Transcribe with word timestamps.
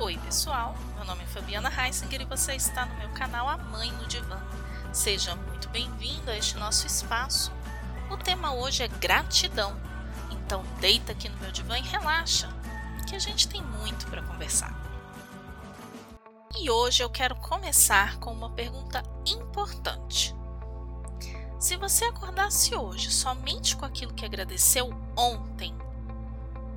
Oi, 0.00 0.16
pessoal. 0.16 0.74
Meu 0.96 1.04
nome 1.04 1.22
é 1.24 1.26
Fabiana 1.26 1.70
Heisinger 1.70 2.22
e 2.22 2.24
você 2.24 2.54
está 2.54 2.86
no 2.86 2.96
meu 2.96 3.10
canal 3.10 3.46
A 3.46 3.58
Mãe 3.58 3.92
no 3.92 4.06
Divã. 4.06 4.40
Seja 4.94 5.36
muito 5.36 5.68
bem-vindo 5.68 6.30
a 6.30 6.36
este 6.38 6.56
nosso 6.56 6.86
espaço. 6.86 7.52
O 8.10 8.16
tema 8.16 8.54
hoje 8.54 8.82
é 8.82 8.88
gratidão. 8.88 9.78
Então, 10.30 10.64
deita 10.80 11.12
aqui 11.12 11.28
no 11.28 11.36
meu 11.36 11.52
divã 11.52 11.78
e 11.78 11.82
relaxa, 11.82 12.48
que 13.06 13.14
a 13.14 13.18
gente 13.18 13.46
tem 13.46 13.62
muito 13.62 14.06
para 14.06 14.22
conversar. 14.22 14.74
E 16.56 16.70
hoje 16.70 17.02
eu 17.02 17.10
quero 17.10 17.36
começar 17.36 18.16
com 18.20 18.32
uma 18.32 18.48
pergunta 18.48 19.02
importante. 19.26 20.34
Se 21.58 21.76
você 21.76 22.06
acordasse 22.06 22.74
hoje 22.74 23.10
somente 23.10 23.76
com 23.76 23.84
aquilo 23.84 24.14
que 24.14 24.24
agradeceu 24.24 24.88
ontem, 25.14 25.76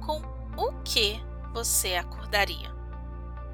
com 0.05 0.21
o 0.57 0.73
que 0.83 1.23
você 1.53 1.95
acordaria? 1.95 2.82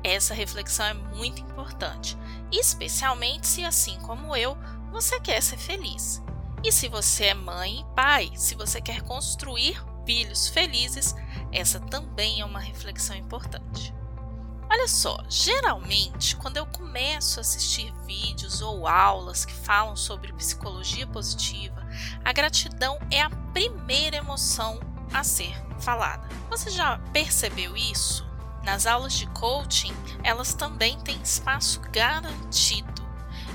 Essa 0.09 0.33
reflexão 0.33 0.87
é 0.87 0.93
muito 0.93 1.39
importante, 1.39 2.17
especialmente 2.51 3.45
se, 3.45 3.63
assim 3.63 3.99
como 3.99 4.35
eu, 4.35 4.57
você 4.91 5.19
quer 5.19 5.39
ser 5.39 5.57
feliz. 5.57 6.19
E 6.63 6.71
se 6.71 6.87
você 6.87 7.25
é 7.25 7.33
mãe 7.35 7.81
e 7.81 7.95
pai, 7.95 8.31
se 8.35 8.55
você 8.55 8.81
quer 8.81 9.03
construir 9.03 9.79
filhos 10.07 10.47
felizes, 10.47 11.13
essa 11.51 11.79
também 11.79 12.41
é 12.41 12.45
uma 12.45 12.59
reflexão 12.59 13.15
importante. 13.15 13.93
Olha 14.67 14.87
só, 14.87 15.15
geralmente, 15.29 16.35
quando 16.37 16.57
eu 16.57 16.65
começo 16.65 17.39
a 17.39 17.41
assistir 17.41 17.93
vídeos 18.07 18.63
ou 18.63 18.87
aulas 18.87 19.45
que 19.45 19.53
falam 19.53 19.95
sobre 19.95 20.33
psicologia 20.33 21.05
positiva, 21.05 21.87
a 22.25 22.33
gratidão 22.33 22.97
é 23.11 23.21
a 23.21 23.29
primeira 23.53 24.17
emoção 24.17 24.79
a 25.13 25.23
ser 25.23 25.53
falada. 25.79 26.27
Você 26.49 26.71
já 26.71 26.97
percebeu 27.13 27.77
isso? 27.77 28.28
Nas 28.63 28.85
aulas 28.85 29.13
de 29.13 29.25
coaching, 29.27 29.93
elas 30.23 30.53
também 30.53 30.99
têm 30.99 31.21
espaço 31.21 31.79
garantido. 31.91 33.07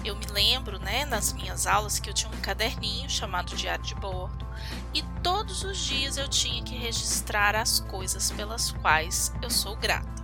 Eu 0.05 0.17
me 0.17 0.27
lembro, 0.27 0.79
né, 0.79 1.05
nas 1.05 1.33
minhas 1.33 1.67
aulas 1.67 1.99
que 1.99 2.11
eu 2.11 2.15
tinha 2.15 2.31
um 2.31 2.41
caderninho 2.41 3.09
chamado 3.09 3.57
Diário 3.57 3.85
de 3.85 3.95
Bordo 3.95 4.47
e 4.93 5.03
todos 5.23 5.63
os 5.65 5.79
dias 5.79 6.17
eu 6.17 6.29
tinha 6.29 6.63
que 6.63 6.77
registrar 6.77 7.55
as 7.57 7.81
coisas 7.81 8.31
pelas 8.31 8.71
quais 8.73 9.33
eu 9.41 9.51
sou 9.51 9.77
grata. 9.77 10.23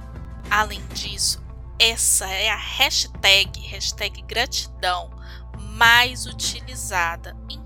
Além 0.50 0.84
disso, 0.88 1.42
essa 1.78 2.26
é 2.26 2.50
a 2.50 2.56
hashtag, 2.56 3.58
hashtag 3.60 4.20
gratidão, 4.22 5.10
mais 5.58 6.26
utilizada 6.26 7.36
em 7.48 7.59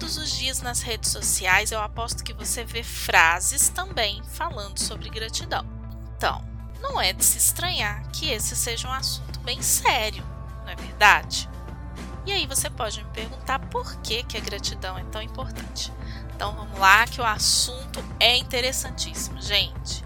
todos 0.00 0.16
os 0.16 0.30
dias 0.30 0.62
nas 0.62 0.80
redes 0.80 1.10
sociais 1.10 1.70
eu 1.70 1.78
aposto 1.78 2.24
que 2.24 2.32
você 2.32 2.64
vê 2.64 2.82
frases 2.82 3.68
também 3.68 4.22
falando 4.32 4.78
sobre 4.78 5.10
gratidão. 5.10 5.64
Então, 6.16 6.42
não 6.80 6.98
é 6.98 7.12
de 7.12 7.22
se 7.22 7.36
estranhar 7.36 8.02
que 8.10 8.30
esse 8.30 8.56
seja 8.56 8.88
um 8.88 8.92
assunto 8.92 9.38
bem 9.40 9.60
sério, 9.60 10.24
não 10.62 10.70
é 10.70 10.74
verdade? 10.74 11.48
E 12.24 12.32
aí 12.32 12.46
você 12.46 12.70
pode 12.70 13.04
me 13.04 13.10
perguntar 13.10 13.58
por 13.58 13.94
que, 13.96 14.22
que 14.22 14.38
a 14.38 14.40
gratidão 14.40 14.96
é 14.96 15.04
tão 15.04 15.20
importante. 15.20 15.92
Então 16.34 16.56
vamos 16.56 16.78
lá 16.78 17.06
que 17.06 17.20
o 17.20 17.24
assunto 17.24 18.02
é 18.18 18.38
interessantíssimo, 18.38 19.40
gente. 19.42 20.02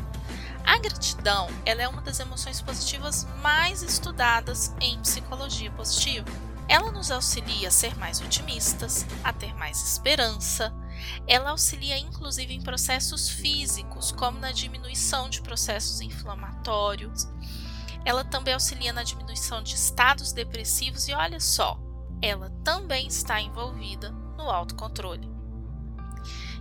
A 0.66 0.76
gratidão 0.78 1.48
ela 1.64 1.82
é 1.82 1.88
uma 1.88 2.02
das 2.02 2.18
emoções 2.18 2.60
positivas 2.60 3.28
mais 3.40 3.80
estudadas 3.82 4.74
em 4.80 4.98
psicologia 4.98 5.70
positiva. 5.70 6.26
Ela 6.68 6.90
nos 6.90 7.10
auxilia 7.10 7.68
a 7.68 7.70
ser 7.70 7.96
mais 7.96 8.20
otimistas, 8.20 9.06
a 9.22 9.32
ter 9.32 9.54
mais 9.54 9.82
esperança. 9.82 10.74
Ela 11.26 11.50
auxilia 11.50 11.98
inclusive 11.98 12.54
em 12.54 12.62
processos 12.62 13.28
físicos, 13.28 14.12
como 14.12 14.38
na 14.38 14.52
diminuição 14.52 15.28
de 15.28 15.42
processos 15.42 16.00
inflamatórios. 16.00 17.28
Ela 18.04 18.24
também 18.24 18.54
auxilia 18.54 18.92
na 18.92 19.02
diminuição 19.02 19.62
de 19.62 19.74
estados 19.74 20.32
depressivos 20.32 21.08
e 21.08 21.14
olha 21.14 21.40
só, 21.40 21.78
ela 22.20 22.50
também 22.62 23.06
está 23.06 23.40
envolvida 23.40 24.10
no 24.36 24.50
autocontrole. 24.50 25.30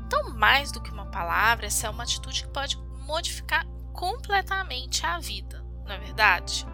Então, 0.06 0.34
mais 0.34 0.72
do 0.72 0.82
que 0.82 0.92
uma 0.92 1.06
palavra, 1.06 1.66
essa 1.66 1.88
é 1.88 1.90
uma 1.90 2.04
atitude 2.04 2.44
que 2.44 2.50
pode 2.50 2.78
modificar 3.06 3.66
completamente 3.94 5.06
a 5.06 5.20
vida, 5.20 5.66
não 5.86 5.92
é 5.92 5.98
verdade? 5.98 6.66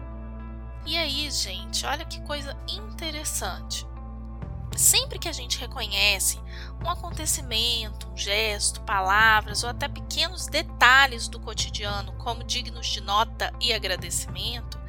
E 0.86 0.96
aí, 0.96 1.30
gente, 1.30 1.84
olha 1.86 2.04
que 2.04 2.20
coisa 2.22 2.56
interessante. 2.66 3.86
Sempre 4.76 5.18
que 5.18 5.28
a 5.28 5.32
gente 5.32 5.58
reconhece 5.58 6.40
um 6.82 6.88
acontecimento, 6.88 8.08
um 8.08 8.16
gesto, 8.16 8.80
palavras 8.82 9.62
ou 9.62 9.70
até 9.70 9.88
pequenos 9.88 10.46
detalhes 10.46 11.28
do 11.28 11.38
cotidiano 11.40 12.12
como 12.12 12.44
dignos 12.44 12.86
de 12.86 13.00
nota 13.00 13.52
e 13.60 13.72
agradecimento, 13.72 14.80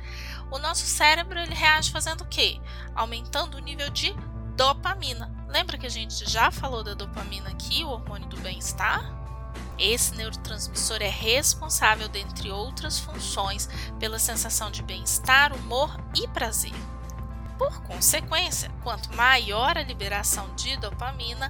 o 0.50 0.58
nosso 0.58 0.86
cérebro 0.86 1.40
ele 1.40 1.54
reage 1.54 1.92
fazendo 1.92 2.22
o 2.22 2.28
quê? 2.28 2.60
Aumentando 2.96 3.58
o 3.58 3.60
nível 3.60 3.90
de 3.90 4.14
dopamina. 4.56 5.32
Lembra 5.48 5.78
que 5.78 5.88
a 5.88 5.90
gente 5.90 6.30
já 6.30 6.52
falou 6.52 6.84
da 6.84 6.94
dopamina 6.94 7.50
aqui, 7.50 7.84
o 7.84 7.90
hormônio 7.90 8.30
do 8.30 8.40
bem-estar? 8.40 9.21
Esse 9.82 10.14
neurotransmissor 10.14 11.02
é 11.02 11.10
responsável, 11.10 12.08
dentre 12.08 12.52
outras 12.52 13.00
funções, 13.00 13.68
pela 14.00 14.20
sensação 14.20 14.70
de 14.70 14.84
bem-estar, 14.84 15.52
humor 15.56 16.00
e 16.14 16.28
prazer. 16.28 16.76
Por 17.58 17.82
consequência, 17.82 18.72
quanto 18.84 19.12
maior 19.16 19.80
a 19.80 19.82
liberação 19.82 20.54
de 20.54 20.78
dopamina, 20.78 21.50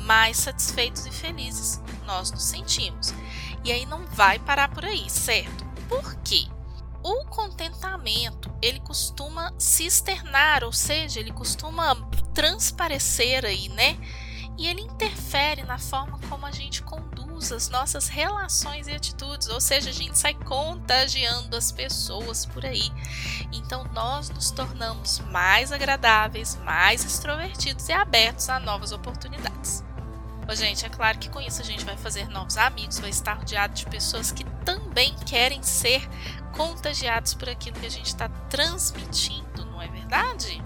mais 0.00 0.38
satisfeitos 0.38 1.06
e 1.06 1.12
felizes 1.12 1.80
nós 2.04 2.32
nos 2.32 2.42
sentimos. 2.42 3.14
E 3.62 3.70
aí 3.70 3.86
não 3.86 4.04
vai 4.08 4.40
parar 4.40 4.70
por 4.70 4.84
aí, 4.84 5.08
certo? 5.08 5.64
Por 5.88 6.16
quê? 6.16 6.48
O 7.00 7.26
contentamento, 7.26 8.52
ele 8.60 8.80
costuma 8.80 9.54
se 9.56 9.86
externar, 9.86 10.64
ou 10.64 10.72
seja, 10.72 11.20
ele 11.20 11.30
costuma 11.30 11.94
transparecer 12.34 13.44
aí, 13.44 13.68
né? 13.68 13.96
E 14.58 14.66
ele 14.66 14.80
interfere 14.80 15.62
na 15.62 15.78
forma 15.78 16.18
como 16.28 16.44
a 16.44 16.50
gente 16.50 16.82
as 17.52 17.68
nossas 17.68 18.08
relações 18.08 18.86
e 18.86 18.92
atitudes, 18.92 19.48
ou 19.48 19.60
seja, 19.60 19.90
a 19.90 19.92
gente 19.92 20.18
sai 20.18 20.34
contagiando 20.34 21.56
as 21.56 21.72
pessoas 21.72 22.44
por 22.44 22.66
aí. 22.66 22.90
Então 23.52 23.84
nós 23.92 24.28
nos 24.28 24.50
tornamos 24.50 25.20
mais 25.30 25.72
agradáveis, 25.72 26.56
mais 26.64 27.04
extrovertidos 27.04 27.88
e 27.88 27.92
abertos 27.92 28.48
a 28.48 28.58
novas 28.58 28.92
oportunidades. 28.92 29.84
Ô, 30.50 30.54
gente, 30.54 30.84
é 30.84 30.88
claro 30.88 31.18
que 31.18 31.28
com 31.28 31.40
isso 31.40 31.60
a 31.60 31.64
gente 31.64 31.84
vai 31.84 31.96
fazer 31.96 32.28
novos 32.28 32.56
amigos, 32.56 32.98
vai 32.98 33.10
estar 33.10 33.34
rodeado 33.34 33.74
de 33.74 33.86
pessoas 33.86 34.32
que 34.32 34.44
também 34.64 35.14
querem 35.26 35.62
ser 35.62 36.08
contagiados 36.52 37.34
por 37.34 37.48
aquilo 37.48 37.78
que 37.78 37.86
a 37.86 37.90
gente 37.90 38.06
está 38.06 38.28
transmitindo, 38.48 39.64
não 39.66 39.80
é 39.80 39.88
verdade? 39.88 40.62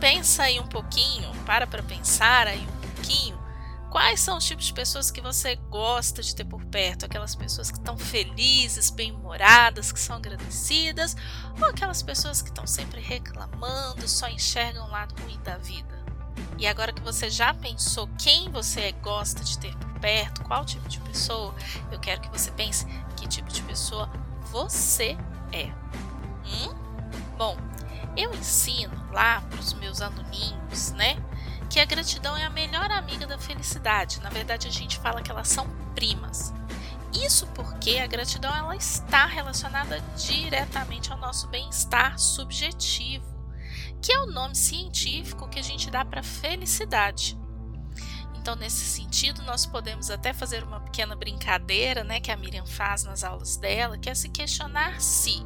Pensa 0.00 0.44
aí 0.44 0.58
um 0.58 0.66
pouquinho, 0.66 1.30
para 1.44 1.66
para 1.66 1.82
pensar 1.82 2.46
aí 2.46 2.66
um 2.66 2.80
pouquinho 2.80 3.47
Quais 3.90 4.20
são 4.20 4.36
os 4.36 4.44
tipos 4.44 4.66
de 4.66 4.72
pessoas 4.74 5.10
que 5.10 5.20
você 5.20 5.56
gosta 5.70 6.22
de 6.22 6.34
ter 6.34 6.44
por 6.44 6.62
perto? 6.66 7.06
Aquelas 7.06 7.34
pessoas 7.34 7.70
que 7.70 7.78
estão 7.78 7.96
felizes, 7.96 8.90
bem-humoradas, 8.90 9.90
que 9.90 9.98
são 9.98 10.16
agradecidas, 10.16 11.16
ou 11.58 11.66
aquelas 11.66 12.02
pessoas 12.02 12.42
que 12.42 12.48
estão 12.48 12.66
sempre 12.66 13.00
reclamando, 13.00 14.06
só 14.06 14.28
enxergam 14.28 14.86
o 14.86 14.90
lado 14.90 15.14
ruim 15.22 15.40
da 15.42 15.56
vida? 15.56 15.98
E 16.58 16.66
agora 16.66 16.92
que 16.92 17.00
você 17.00 17.30
já 17.30 17.54
pensou 17.54 18.08
quem 18.18 18.50
você 18.50 18.92
gosta 18.92 19.42
de 19.42 19.58
ter 19.58 19.74
por 19.76 20.00
perto, 20.00 20.42
qual 20.42 20.64
tipo 20.64 20.86
de 20.88 21.00
pessoa, 21.00 21.54
eu 21.90 21.98
quero 21.98 22.20
que 22.20 22.28
você 22.28 22.50
pense 22.50 22.84
que 23.16 23.26
tipo 23.26 23.48
de 23.50 23.62
pessoa 23.62 24.10
você 24.50 25.16
é. 25.52 25.72
Hum? 26.44 26.74
Bom, 27.38 27.56
eu 28.16 28.34
ensino 28.34 28.92
lá 29.12 29.40
para 29.42 29.60
os 29.60 29.72
meus 29.74 30.00
aluninhos, 30.02 30.90
né? 30.92 31.16
Que 31.68 31.80
a 31.80 31.84
gratidão 31.84 32.36
é 32.36 32.44
a 32.44 32.50
melhor 32.50 32.90
amiga 32.90 33.26
da 33.26 33.38
felicidade. 33.38 34.20
Na 34.20 34.30
verdade, 34.30 34.66
a 34.66 34.70
gente 34.70 34.98
fala 34.98 35.22
que 35.22 35.30
elas 35.30 35.48
são 35.48 35.68
primas. 35.94 36.52
Isso 37.12 37.46
porque 37.48 37.98
a 37.98 38.06
gratidão 38.06 38.54
ela 38.54 38.76
está 38.76 39.26
relacionada 39.26 40.00
diretamente 40.16 41.10
ao 41.10 41.18
nosso 41.18 41.48
bem-estar 41.48 42.18
subjetivo, 42.18 43.26
que 44.00 44.12
é 44.12 44.20
o 44.20 44.26
nome 44.26 44.54
científico 44.54 45.48
que 45.48 45.58
a 45.58 45.62
gente 45.62 45.90
dá 45.90 46.04
para 46.04 46.22
felicidade. 46.22 47.38
Então, 48.34 48.54
nesse 48.54 48.84
sentido, 48.84 49.42
nós 49.42 49.66
podemos 49.66 50.10
até 50.10 50.32
fazer 50.32 50.62
uma 50.62 50.80
pequena 50.80 51.14
brincadeira, 51.16 52.04
né, 52.04 52.20
que 52.20 52.30
a 52.30 52.36
Miriam 52.36 52.64
faz 52.64 53.04
nas 53.04 53.24
aulas 53.24 53.56
dela, 53.56 53.98
que 53.98 54.08
é 54.08 54.14
se 54.14 54.28
questionar 54.28 55.00
se 55.00 55.44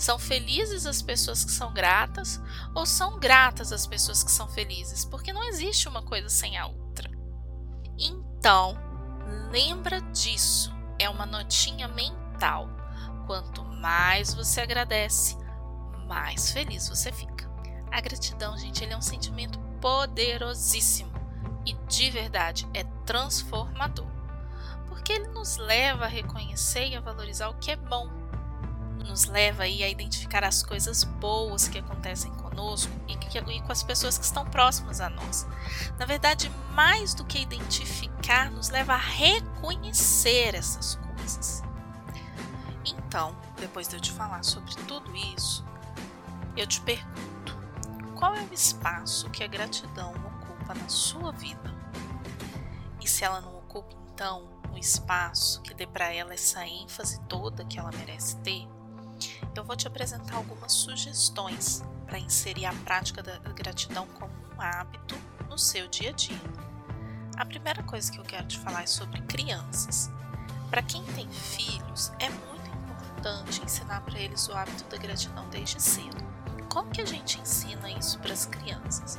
são 0.00 0.18
felizes 0.18 0.86
as 0.86 1.02
pessoas 1.02 1.44
que 1.44 1.52
são 1.52 1.74
gratas 1.74 2.40
ou 2.74 2.86
são 2.86 3.20
gratas 3.20 3.70
as 3.70 3.86
pessoas 3.86 4.24
que 4.24 4.32
são 4.32 4.48
felizes? 4.48 5.04
Porque 5.04 5.30
não 5.30 5.44
existe 5.44 5.86
uma 5.90 6.00
coisa 6.00 6.30
sem 6.30 6.56
a 6.56 6.66
outra. 6.66 7.10
Então, 7.98 8.78
lembra 9.50 10.00
disso. 10.00 10.74
É 10.98 11.06
uma 11.10 11.26
notinha 11.26 11.86
mental. 11.86 12.66
Quanto 13.26 13.62
mais 13.62 14.32
você 14.32 14.62
agradece, 14.62 15.36
mais 16.06 16.50
feliz 16.50 16.88
você 16.88 17.12
fica. 17.12 17.46
A 17.92 18.00
gratidão, 18.00 18.56
gente, 18.56 18.82
ele 18.82 18.94
é 18.94 18.96
um 18.96 19.02
sentimento 19.02 19.58
poderosíssimo 19.82 21.12
e 21.66 21.74
de 21.74 22.10
verdade 22.10 22.66
é 22.72 22.84
transformador. 23.04 24.08
Porque 24.88 25.12
ele 25.12 25.28
nos 25.28 25.58
leva 25.58 26.06
a 26.06 26.08
reconhecer 26.08 26.86
e 26.86 26.96
a 26.96 27.02
valorizar 27.02 27.50
o 27.50 27.58
que 27.58 27.70
é 27.70 27.76
bom 27.76 28.19
nos 29.04 29.26
leva 29.26 29.64
aí 29.64 29.82
a 29.82 29.88
identificar 29.88 30.44
as 30.44 30.62
coisas 30.62 31.04
boas 31.04 31.68
que 31.68 31.78
acontecem 31.78 32.32
conosco 32.34 32.92
e, 33.08 33.16
que, 33.16 33.38
e 33.38 33.60
com 33.62 33.72
as 33.72 33.82
pessoas 33.82 34.18
que 34.18 34.24
estão 34.24 34.44
próximas 34.44 35.00
a 35.00 35.08
nós. 35.08 35.46
Na 35.98 36.06
verdade, 36.06 36.50
mais 36.72 37.14
do 37.14 37.24
que 37.24 37.38
identificar, 37.38 38.50
nos 38.50 38.70
leva 38.70 38.94
a 38.94 38.98
reconhecer 38.98 40.54
essas 40.54 40.96
coisas. 40.96 41.62
Então, 42.84 43.36
depois 43.58 43.88
de 43.88 43.96
eu 43.96 44.00
te 44.00 44.12
falar 44.12 44.42
sobre 44.44 44.74
tudo 44.86 45.14
isso, 45.14 45.64
eu 46.56 46.66
te 46.66 46.80
pergunto: 46.80 47.58
qual 48.16 48.34
é 48.34 48.42
o 48.42 48.54
espaço 48.54 49.28
que 49.30 49.42
a 49.42 49.46
gratidão 49.46 50.12
ocupa 50.12 50.74
na 50.74 50.88
sua 50.88 51.32
vida? 51.32 51.74
E 53.00 53.08
se 53.08 53.24
ela 53.24 53.40
não 53.40 53.56
ocupa, 53.58 53.96
então, 54.12 54.48
um 54.70 54.78
espaço 54.78 55.60
que 55.62 55.74
dê 55.74 55.86
para 55.86 56.12
ela 56.12 56.34
essa 56.34 56.66
ênfase 56.66 57.20
toda 57.22 57.64
que 57.64 57.78
ela 57.78 57.90
merece 57.90 58.36
ter, 58.38 58.68
eu 59.60 59.64
vou 59.64 59.76
te 59.76 59.86
apresentar 59.86 60.36
algumas 60.36 60.72
sugestões 60.72 61.82
para 62.06 62.18
inserir 62.18 62.64
a 62.64 62.72
prática 62.72 63.22
da 63.22 63.38
gratidão 63.52 64.06
como 64.18 64.32
um 64.56 64.60
hábito 64.60 65.14
no 65.50 65.58
seu 65.58 65.86
dia 65.86 66.08
a 66.08 66.12
dia. 66.12 66.40
A 67.36 67.44
primeira 67.44 67.82
coisa 67.82 68.10
que 68.10 68.18
eu 68.18 68.24
quero 68.24 68.46
te 68.46 68.58
falar 68.58 68.84
é 68.84 68.86
sobre 68.86 69.20
crianças. 69.22 70.10
Para 70.70 70.82
quem 70.82 71.04
tem 71.04 71.28
filhos, 71.28 72.10
é 72.18 72.30
muito 72.30 72.70
importante 72.70 73.62
ensinar 73.62 74.00
para 74.00 74.18
eles 74.18 74.48
o 74.48 74.54
hábito 74.54 74.84
da 74.84 74.96
gratidão 74.96 75.46
desde 75.50 75.80
cedo. 75.80 76.24
Como 76.70 76.90
que 76.90 77.02
a 77.02 77.06
gente 77.06 77.38
ensina 77.38 77.90
isso 77.90 78.18
para 78.18 78.32
as 78.32 78.46
crianças? 78.46 79.18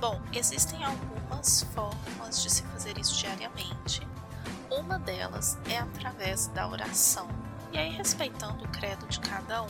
Bom, 0.00 0.22
existem 0.32 0.84
algumas 0.84 1.64
formas 1.74 2.40
de 2.40 2.50
se 2.50 2.62
fazer 2.62 2.96
isso 2.98 3.16
diariamente. 3.16 4.06
Uma 4.70 5.00
delas 5.00 5.58
é 5.68 5.78
através 5.78 6.46
da 6.48 6.68
oração. 6.68 7.41
E 7.72 7.78
aí, 7.78 7.90
respeitando 7.90 8.64
o 8.64 8.68
credo 8.68 9.06
de 9.06 9.18
cada 9.20 9.62
um, 9.62 9.68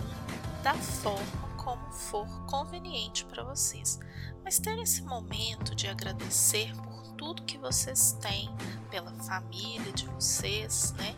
da 0.63 0.75
forma 0.75 1.53
como 1.57 1.93
for 1.93 2.27
conveniente 2.47 3.25
para 3.25 3.45
vocês. 3.45 4.01
Mas 4.45 4.59
ter 4.59 4.77
esse 4.81 5.03
momento 5.03 5.75
de 5.75 5.87
agradecer 5.87 6.75
por 6.77 7.07
tudo 7.17 7.45
que 7.45 7.57
vocês 7.57 8.19
têm, 8.21 8.51
pela 8.91 9.13
família 9.13 9.93
de 9.93 10.07
vocês, 10.09 10.93
né? 10.99 11.15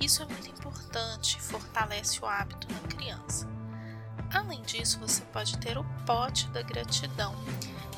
Isso 0.00 0.22
é 0.22 0.26
muito 0.26 0.48
importante, 0.48 1.40
fortalece 1.40 2.20
o 2.20 2.26
hábito 2.26 2.72
na 2.72 2.80
criança. 2.88 3.48
Além 4.32 4.62
disso, 4.62 5.00
você 5.00 5.22
pode 5.26 5.58
ter 5.58 5.76
o 5.76 5.84
pote 6.06 6.48
da 6.50 6.62
gratidão. 6.62 7.34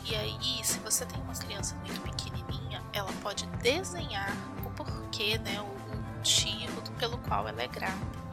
E 0.05 0.15
aí, 0.15 0.65
se 0.65 0.79
você 0.79 1.05
tem 1.05 1.21
uma 1.21 1.35
criança 1.35 1.75
muito 1.77 2.01
pequenininha, 2.01 2.83
ela 2.93 3.13
pode 3.23 3.47
desenhar 3.63 4.35
o 4.65 4.71
porquê, 4.71 5.39
né, 5.39 5.61
o 5.61 6.17
motivo 6.17 6.76
pelo 6.99 7.19
qual 7.19 7.47
ela 7.47 7.63
é 7.63 7.69
grata. 7.69 8.27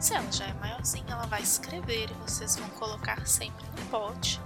Se 0.00 0.14
ela 0.14 0.30
já 0.30 0.46
é 0.46 0.54
maiorzinha, 0.54 1.12
ela 1.12 1.26
vai 1.26 1.42
escrever 1.42 2.10
e 2.10 2.14
vocês 2.14 2.56
vão 2.56 2.68
colocar 2.70 3.26
sempre 3.26 3.66
no 3.66 3.86
pote. 3.90 4.40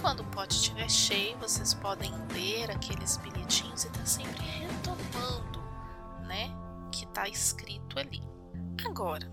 Quando 0.00 0.20
o 0.20 0.26
pote 0.26 0.56
estiver 0.56 0.90
cheio, 0.90 1.36
vocês 1.38 1.72
podem 1.74 2.12
ler 2.32 2.70
aqueles 2.70 3.16
bilhetinhos 3.18 3.84
e 3.84 3.90
tá 3.90 4.04
sempre 4.04 4.42
retomando, 4.42 5.62
né, 6.26 6.50
que 6.90 7.06
tá 7.06 7.28
escrito 7.28 7.98
ali. 7.98 8.22
Agora, 8.84 9.30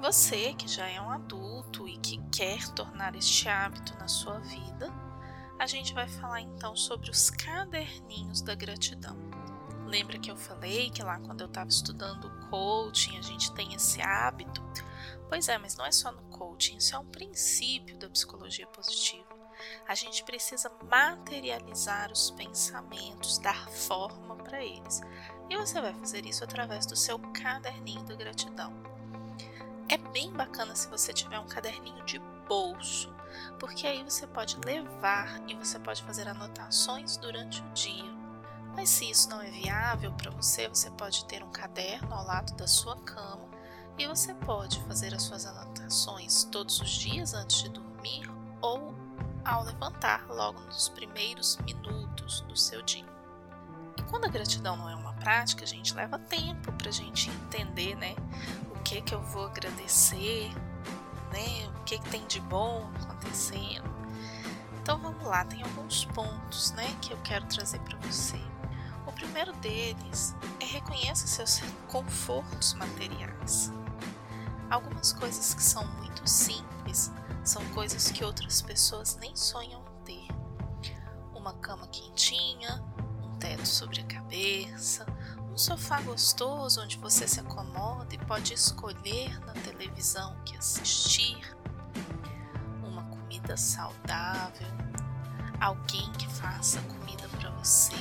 você 0.00 0.54
que 0.54 0.68
já 0.68 0.86
é 0.88 1.00
um 1.00 1.10
adulto 1.10 1.88
e 1.88 1.98
que 1.98 2.18
quer 2.30 2.66
tornar 2.68 3.14
este 3.16 3.48
hábito 3.48 3.94
na 3.98 4.08
sua 4.08 4.38
vida, 4.38 4.92
a 5.58 5.66
gente 5.66 5.94
vai 5.94 6.08
falar 6.08 6.40
então 6.40 6.76
sobre 6.76 7.10
os 7.10 7.30
caderninhos 7.30 8.42
da 8.42 8.54
gratidão. 8.54 9.16
Lembra 9.86 10.18
que 10.18 10.30
eu 10.30 10.36
falei 10.36 10.90
que 10.90 11.02
lá 11.02 11.18
quando 11.20 11.40
eu 11.42 11.46
estava 11.46 11.68
estudando 11.68 12.28
coaching 12.50 13.16
a 13.18 13.22
gente 13.22 13.52
tem 13.52 13.72
esse 13.72 14.02
hábito? 14.02 14.62
Pois 15.28 15.48
é, 15.48 15.58
mas 15.58 15.76
não 15.76 15.86
é 15.86 15.92
só 15.92 16.10
no 16.12 16.22
coaching, 16.24 16.76
isso 16.76 16.94
é 16.94 16.98
um 16.98 17.06
princípio 17.06 17.96
da 17.98 18.08
psicologia 18.08 18.66
positiva. 18.66 19.36
A 19.88 19.94
gente 19.94 20.22
precisa 20.24 20.70
materializar 20.90 22.12
os 22.12 22.30
pensamentos, 22.30 23.38
dar 23.38 23.68
forma 23.70 24.36
para 24.36 24.62
eles. 24.62 25.00
E 25.48 25.56
você 25.56 25.80
vai 25.80 25.94
fazer 25.94 26.26
isso 26.26 26.44
através 26.44 26.84
do 26.86 26.96
seu 26.96 27.18
caderninho 27.18 28.04
da 28.04 28.14
gratidão. 28.14 28.72
É 29.88 29.96
bem 29.96 30.32
bacana 30.32 30.74
se 30.74 30.88
você 30.88 31.12
tiver 31.12 31.38
um 31.38 31.46
caderninho 31.46 32.04
de 32.04 32.18
bolso, 32.48 33.12
porque 33.58 33.86
aí 33.86 34.02
você 34.02 34.26
pode 34.26 34.56
levar 34.64 35.40
e 35.48 35.54
você 35.54 35.78
pode 35.78 36.02
fazer 36.02 36.28
anotações 36.28 37.16
durante 37.16 37.62
o 37.62 37.72
dia. 37.72 38.15
Mas 38.76 38.90
se 38.90 39.10
isso 39.10 39.30
não 39.30 39.40
é 39.40 39.50
viável 39.50 40.12
para 40.12 40.30
você, 40.30 40.68
você 40.68 40.90
pode 40.90 41.24
ter 41.24 41.42
um 41.42 41.50
caderno 41.50 42.14
ao 42.14 42.26
lado 42.26 42.54
da 42.56 42.68
sua 42.68 42.94
cama 43.00 43.48
e 43.98 44.06
você 44.06 44.34
pode 44.34 44.78
fazer 44.82 45.14
as 45.14 45.22
suas 45.22 45.46
anotações 45.46 46.44
todos 46.44 46.78
os 46.80 46.90
dias 46.90 47.32
antes 47.32 47.62
de 47.62 47.70
dormir 47.70 48.30
ou 48.60 48.94
ao 49.42 49.64
levantar 49.64 50.26
logo 50.28 50.60
nos 50.60 50.90
primeiros 50.90 51.56
minutos 51.64 52.42
do 52.42 52.54
seu 52.54 52.82
dia. 52.82 53.06
E 53.96 54.02
quando 54.02 54.26
a 54.26 54.28
gratidão 54.28 54.76
não 54.76 54.90
é 54.90 54.94
uma 54.94 55.14
prática, 55.14 55.64
a 55.64 55.66
gente 55.66 55.94
leva 55.94 56.18
tempo 56.18 56.70
para 56.72 56.90
a 56.90 56.92
gente 56.92 57.30
entender, 57.30 57.96
né, 57.96 58.14
o 58.74 58.78
que 58.80 59.00
que 59.00 59.14
eu 59.14 59.22
vou 59.22 59.46
agradecer, 59.46 60.52
né, 61.32 61.66
o 61.80 61.84
que 61.84 61.98
que 61.98 62.10
tem 62.10 62.26
de 62.26 62.40
bom 62.40 62.90
acontecendo. 63.00 63.95
Então 64.86 65.00
vamos 65.00 65.26
lá, 65.26 65.44
tem 65.44 65.64
alguns 65.64 66.04
pontos, 66.04 66.70
né, 66.70 66.96
que 67.02 67.12
eu 67.12 67.18
quero 67.24 67.44
trazer 67.46 67.80
para 67.80 67.98
você 67.98 68.40
primeiro 69.16 69.52
deles 69.54 70.36
é 70.60 70.64
reconheça 70.66 71.26
seus 71.26 71.60
confortos 71.88 72.74
materiais. 72.74 73.72
Algumas 74.70 75.12
coisas 75.12 75.54
que 75.54 75.62
são 75.62 75.86
muito 75.98 76.28
simples 76.28 77.10
são 77.42 77.64
coisas 77.70 78.10
que 78.10 78.24
outras 78.24 78.60
pessoas 78.60 79.16
nem 79.16 79.34
sonham 79.34 79.82
ter. 80.04 80.28
Uma 81.34 81.54
cama 81.54 81.86
quentinha, 81.88 82.84
um 83.22 83.38
teto 83.38 83.66
sobre 83.66 84.00
a 84.00 84.04
cabeça, 84.04 85.06
um 85.50 85.56
sofá 85.56 86.00
gostoso 86.02 86.82
onde 86.82 86.98
você 86.98 87.26
se 87.26 87.40
acomoda 87.40 88.14
e 88.14 88.18
pode 88.18 88.52
escolher 88.52 89.38
na 89.46 89.52
televisão 89.52 90.36
o 90.36 90.44
que 90.44 90.56
assistir, 90.56 91.56
comida 93.46 93.56
saudável, 93.56 94.66
alguém 95.60 96.10
que 96.12 96.28
faça 96.28 96.80
comida 96.82 97.28
para 97.28 97.48
você, 97.50 97.94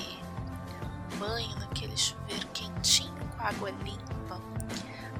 banho 1.20 1.56
naquele 1.60 1.96
chuveiro 1.96 2.48
quentinho 2.48 3.14
com 3.30 3.44
água 3.44 3.70
limpa, 3.70 4.42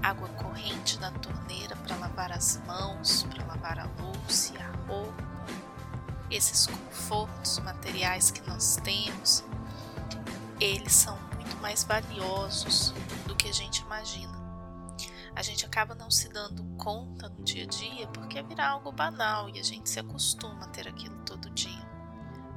água 0.02 0.28
corrente 0.30 1.00
na 1.00 1.12
torneira 1.12 1.76
para 1.76 1.96
lavar 1.98 2.32
as 2.32 2.60
mãos, 2.66 3.22
para 3.24 3.46
lavar 3.46 3.78
a 3.78 3.88
louça 4.02 4.54
e 4.56 4.58
a 4.58 4.72
roupa. 4.88 5.24
Esses 6.32 6.66
confortos 6.66 7.60
materiais 7.60 8.32
que 8.32 8.42
nós 8.50 8.78
temos, 8.78 9.44
eles 10.60 10.92
são 10.92 11.20
muito 11.36 11.56
mais 11.58 11.84
valiosos 11.84 12.96
do 13.28 13.36
que 13.36 13.48
a 13.48 13.54
gente 13.54 13.84
imagina. 13.84 14.45
A 15.36 15.42
gente 15.42 15.66
acaba 15.66 15.94
não 15.94 16.10
se 16.10 16.30
dando 16.30 16.64
conta 16.78 17.30
no 17.30 17.44
dia 17.44 17.64
a 17.64 17.68
dia 17.68 18.08
porque 18.08 18.42
virar 18.42 18.70
algo 18.70 18.92
banal 18.92 19.50
e 19.50 19.60
a 19.60 19.64
gente 19.64 19.90
se 19.90 20.00
acostuma 20.00 20.66
a 20.66 20.70
ter 20.70 20.88
aquilo 20.88 21.18
todo 21.26 21.50
dia 21.50 21.96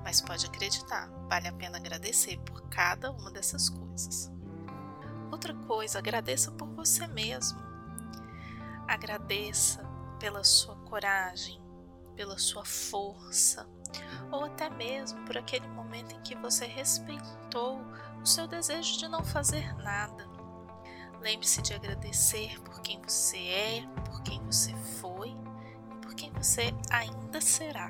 mas 0.09 0.23
pode 0.23 0.47
acreditar, 0.47 1.07
vale 1.29 1.49
a 1.49 1.53
pena 1.53 1.77
agradecer 1.77 2.39
por 2.39 2.63
cada 2.71 3.11
uma 3.11 3.31
dessas 3.31 3.69
coisas. 3.69 4.33
Outra 5.31 5.53
coisa, 5.55 5.99
agradeça 5.99 6.51
por 6.51 6.67
você 6.69 7.07
mesmo. 7.07 7.61
Agradeça 8.87 9.85
pela 10.19 10.43
sua 10.43 10.77
coragem, 10.77 11.61
pela 12.17 12.39
sua 12.39 12.65
força, 12.65 13.69
ou 14.33 14.47
até 14.47 14.71
mesmo 14.71 15.23
por 15.27 15.37
aquele 15.37 15.69
momento 15.69 16.15
em 16.15 16.23
que 16.23 16.35
você 16.35 16.65
respeitou 16.65 17.83
o 18.23 18.27
seu 18.27 18.49
desejo 18.49 18.97
de 18.97 19.09
não 19.09 19.23
fazer 19.23 19.75
nada. 19.77 20.27
Lembre-se 21.21 21.63
de 21.63 21.75
agradecer 21.75 22.61
por 22.61 22.81
quem 22.81 23.01
você 23.03 23.39
é, 23.39 23.87
por 24.05 24.23
quem 24.23 24.41
você 24.45 24.75
foi 25.01 25.31
e 25.31 25.95
por 26.01 26.15
quem 26.15 26.33
você 26.33 26.73
ainda 26.91 27.41
será 27.41 27.89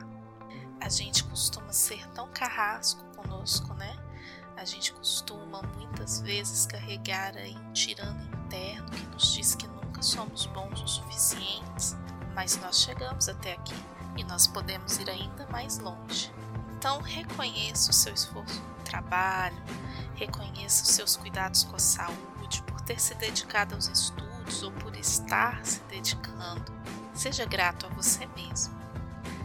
a 0.80 0.88
gente 0.88 1.24
costuma 1.24 1.72
ser 1.72 2.06
tão 2.10 2.28
carrasco 2.28 3.04
conosco, 3.16 3.74
né? 3.74 3.96
A 4.56 4.64
gente 4.64 4.92
costuma 4.92 5.62
muitas 5.76 6.20
vezes 6.20 6.66
carregar 6.66 7.36
aí 7.36 7.56
um 7.56 7.72
tirano 7.72 8.22
interno 8.44 8.90
que 8.90 9.06
nos 9.06 9.32
diz 9.32 9.54
que 9.54 9.68
nunca 9.68 10.02
somos 10.02 10.46
bons 10.46 10.80
o 10.80 10.88
suficientes, 10.88 11.96
mas 12.34 12.56
nós 12.56 12.80
chegamos 12.80 13.28
até 13.28 13.52
aqui 13.52 13.74
e 14.16 14.24
nós 14.24 14.46
podemos 14.46 14.98
ir 14.98 15.08
ainda 15.10 15.46
mais 15.48 15.78
longe. 15.78 16.32
Então, 16.76 17.00
reconheça 17.00 17.90
o 17.90 17.94
seu 17.94 18.14
esforço 18.14 18.60
no 18.60 18.84
trabalho, 18.84 19.60
reconheça 20.14 20.84
os 20.84 20.90
seus 20.90 21.16
cuidados 21.16 21.64
com 21.64 21.76
a 21.76 21.80
saúde, 21.80 22.18
ter 22.88 22.98
se 22.98 23.14
dedicado 23.16 23.74
aos 23.74 23.86
estudos 23.86 24.62
ou 24.62 24.72
por 24.72 24.96
estar 24.96 25.64
se 25.64 25.80
dedicando. 25.90 26.72
Seja 27.14 27.44
grato 27.44 27.84
a 27.84 27.90
você 27.90 28.24
mesmo. 28.28 28.78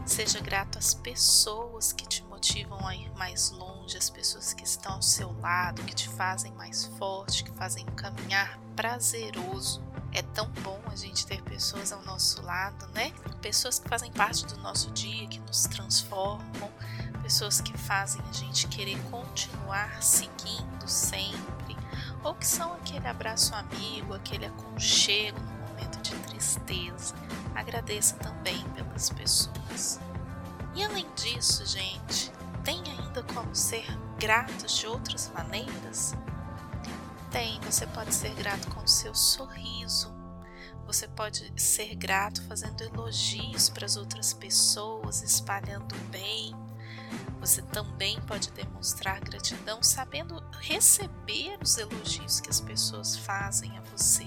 Seja 0.05 0.39
grato 0.39 0.79
às 0.79 0.93
pessoas 0.93 1.91
que 1.91 2.07
te 2.07 2.23
motivam 2.23 2.87
a 2.87 2.95
ir 2.95 3.11
mais 3.15 3.51
longe, 3.51 3.97
as 3.97 4.09
pessoas 4.09 4.53
que 4.53 4.63
estão 4.63 4.93
ao 4.93 5.01
seu 5.01 5.37
lado, 5.41 5.83
que 5.83 5.93
te 5.93 6.07
fazem 6.07 6.53
mais 6.53 6.85
forte, 6.97 7.43
que 7.43 7.51
fazem 7.51 7.85
um 7.85 7.95
caminhar 7.95 8.57
prazeroso. 8.77 9.83
É 10.13 10.21
tão 10.21 10.47
bom 10.61 10.79
a 10.85 10.95
gente 10.95 11.25
ter 11.25 11.41
pessoas 11.41 11.91
ao 11.91 12.01
nosso 12.03 12.41
lado, 12.43 12.87
né? 12.93 13.11
Pessoas 13.41 13.77
que 13.77 13.89
fazem 13.89 14.11
parte 14.11 14.45
do 14.45 14.57
nosso 14.59 14.89
dia, 14.91 15.27
que 15.27 15.39
nos 15.39 15.63
transformam, 15.63 16.71
pessoas 17.21 17.59
que 17.59 17.77
fazem 17.77 18.21
a 18.29 18.31
gente 18.31 18.67
querer 18.67 18.97
continuar 19.09 20.01
seguindo 20.01 20.87
sempre, 20.87 21.52
ou 22.23 22.33
que 22.35 22.47
são 22.47 22.73
aquele 22.73 23.07
abraço 23.07 23.53
amigo, 23.55 24.13
aquele 24.13 24.45
aconchego 24.45 25.39
no 25.39 25.67
momento 25.69 26.01
de 26.01 26.15
tristeza. 26.15 27.13
Agradeça 27.53 28.15
também 28.17 28.63
pelas 28.71 29.09
pessoas. 29.09 29.99
E 30.73 30.83
além 30.83 31.07
disso, 31.15 31.65
gente, 31.65 32.31
tem 32.63 32.81
ainda 32.87 33.23
como 33.23 33.53
ser 33.55 33.85
gratos 34.17 34.77
de 34.77 34.87
outras 34.87 35.31
maneiras? 35.33 36.15
Tem, 37.29 37.59
você 37.61 37.85
pode 37.87 38.13
ser 38.13 38.33
grato 38.35 38.69
com 38.69 38.83
o 38.83 38.87
seu 38.87 39.13
sorriso. 39.13 40.13
Você 40.85 41.07
pode 41.07 41.51
ser 41.61 41.95
grato 41.95 42.41
fazendo 42.43 42.81
elogios 42.81 43.69
para 43.69 43.85
as 43.85 43.97
outras 43.97 44.33
pessoas, 44.33 45.21
espalhando 45.21 45.95
bem. 46.09 46.53
Você 47.43 47.61
também 47.61 48.21
pode 48.21 48.51
demonstrar 48.51 49.19
gratidão 49.19 49.83
sabendo 49.83 50.41
receber 50.61 51.57
os 51.61 51.77
elogios 51.77 52.39
que 52.39 52.49
as 52.49 52.61
pessoas 52.61 53.17
fazem 53.17 53.77
a 53.77 53.81
você. 53.81 54.25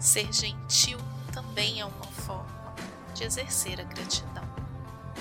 Ser 0.00 0.32
gentil 0.32 0.96
também 1.30 1.82
é 1.82 1.84
uma 1.84 2.06
forma 2.06 2.74
de 3.14 3.24
exercer 3.24 3.78
a 3.78 3.84
gratidão. 3.84 4.48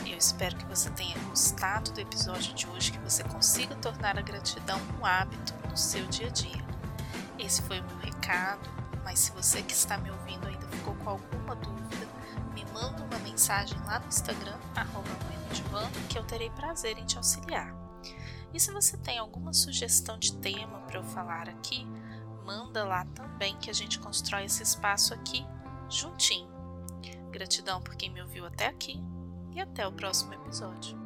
Eu 0.05 0.17
espero 0.17 0.55
que 0.55 0.63
você 0.63 0.89
tenha 0.91 1.19
gostado 1.25 1.91
do 1.91 1.99
episódio 1.99 2.53
de 2.53 2.65
hoje, 2.67 2.93
que 2.93 2.99
você 2.99 3.25
consiga 3.25 3.75
tornar 3.75 4.17
a 4.17 4.21
gratidão 4.21 4.79
um 4.97 5.05
hábito 5.05 5.53
no 5.69 5.75
seu 5.75 6.05
dia 6.05 6.27
a 6.27 6.31
dia. 6.31 6.65
Esse 7.37 7.61
foi 7.63 7.81
o 7.81 7.83
meu 7.83 7.97
recado, 7.97 8.69
mas 9.03 9.19
se 9.19 9.31
você 9.31 9.61
que 9.61 9.73
está 9.73 9.97
me 9.97 10.11
ouvindo 10.11 10.47
ainda 10.47 10.67
ficou 10.67 10.95
com 10.95 11.09
alguma 11.09 11.55
dúvida, 11.55 12.07
me 12.53 12.65
manda 12.65 13.03
uma 13.03 13.19
mensagem 13.19 13.77
lá 13.85 13.99
no 13.99 14.07
Instagram, 14.07 14.57
arroba 14.75 15.21
que 16.09 16.17
eu 16.17 16.23
terei 16.23 16.49
prazer 16.49 16.97
em 16.97 17.05
te 17.05 17.17
auxiliar. 17.17 17.73
E 18.53 18.59
se 18.59 18.71
você 18.71 18.97
tem 18.97 19.17
alguma 19.17 19.53
sugestão 19.53 20.17
de 20.17 20.33
tema 20.37 20.79
para 20.81 20.99
eu 20.99 21.03
falar 21.03 21.47
aqui, 21.47 21.87
manda 22.45 22.83
lá 22.83 23.05
também 23.05 23.57
que 23.57 23.69
a 23.69 23.73
gente 23.73 23.99
constrói 23.99 24.45
esse 24.45 24.61
espaço 24.61 25.13
aqui 25.13 25.45
juntinho. 25.89 26.51
Gratidão 27.31 27.81
por 27.81 27.95
quem 27.95 28.11
me 28.11 28.21
ouviu 28.21 28.45
até 28.45 28.67
aqui 28.67 29.01
e 29.53 29.61
até 29.61 29.87
o 29.87 29.91
próximo 29.91 30.33
episódio. 30.33 31.00